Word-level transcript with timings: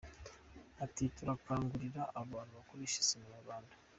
Ati 0.85 1.03
“Turakangurira 1.15 2.01
abantu 2.21 2.53
gukoresha 2.59 2.99
sima 3.07 3.25
Nyarwanda. 3.33 3.73